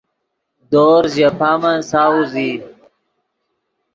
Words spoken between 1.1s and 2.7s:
ژے پامن ساؤز ای